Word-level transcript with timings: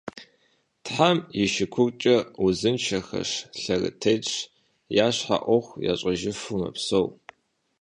Тхьэм 0.83 1.17
и 1.41 1.45
шыкуркӀэ, 1.53 2.17
узыншэхэщ, 2.45 3.31
лъэрытетщ, 3.61 4.33
я 5.05 5.07
щхьэ 5.15 5.37
Ӏуэху 5.43 5.81
ящӀэжыфу 5.91 6.57
мэпсэу. 6.59 7.07